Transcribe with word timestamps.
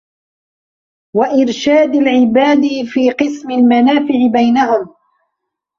وَإِرْشَادِ 1.15 1.95
الْعِبَادِ 1.95 2.85
فِي 2.85 3.11
قَسْمِ 3.11 3.51
الْمَنَافِعِ 3.51 4.15
بَيْنَهُمْ 4.33 4.95